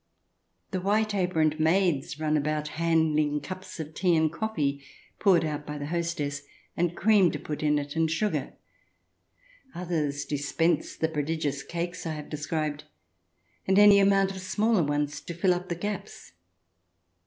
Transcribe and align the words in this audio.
The 0.71 0.81
white 0.81 1.13
aproned 1.13 1.59
maids 1.59 2.19
run 2.19 2.35
about 2.35 2.69
handing 2.69 3.39
cups 3.39 3.79
of 3.79 3.93
tea 3.93 4.15
and 4.15 4.33
coflfee, 4.33 4.81
poured 5.19 5.45
out 5.45 5.63
by 5.67 5.77
the 5.77 5.85
hostess, 5.85 6.41
and 6.75 6.97
cream 6.97 7.29
to 7.29 7.37
put 7.37 7.61
in 7.61 7.77
it, 7.77 7.95
and 7.95 8.09
sugar; 8.09 8.53
others 9.75 10.25
dispense 10.25 10.95
the 10.95 11.07
prodigious 11.07 11.61
cakes 11.61 12.07
I 12.07 12.13
have 12.13 12.29
described, 12.29 12.85
and 13.67 13.77
any 13.77 13.99
amount 13.99 14.31
of 14.31 14.41
smaller 14.41 14.81
ones 14.81 15.21
to 15.21 15.35
fill 15.35 15.53
up 15.53 15.69
the 15.69 15.75
gaps. 15.75 16.31